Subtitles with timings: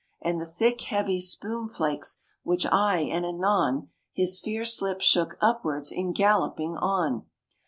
[0.19, 5.91] And the thick heavy spume flakes which aye and anon His fierce lips shook upwards
[5.91, 7.27] in galloping on.